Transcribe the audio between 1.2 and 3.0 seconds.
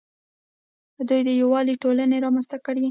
د یووالي ټولنې رامنځته کړې